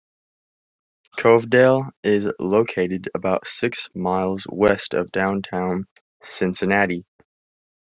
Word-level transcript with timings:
Covedale 1.19 1.91
is 2.01 2.25
located 2.39 3.11
about 3.13 3.45
six 3.45 3.87
miles 3.93 4.47
west 4.49 4.95
of 4.95 5.11
downtown 5.11 5.85
Cincinnati. 6.23 7.05